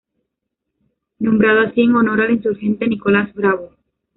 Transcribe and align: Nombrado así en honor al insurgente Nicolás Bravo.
Nombrado 1.19 1.59
así 1.61 1.81
en 1.81 1.95
honor 1.95 2.21
al 2.21 2.31
insurgente 2.31 2.87
Nicolás 2.87 3.31
Bravo. 3.35 3.75